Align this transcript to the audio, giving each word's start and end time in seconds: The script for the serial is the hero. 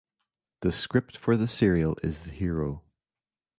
The 0.61 0.71
script 0.71 1.15
for 1.15 1.37
the 1.37 1.47
serial 1.47 1.95
is 2.01 2.21
the 2.21 2.31
hero. 2.31 2.81